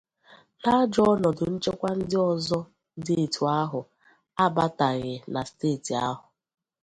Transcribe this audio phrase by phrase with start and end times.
[0.61, 2.59] na ajọ ọnọdụ nchekwa ndị ọzọ
[3.05, 3.81] dị etu ahụ
[4.43, 6.23] abataghị na steeti ahụ.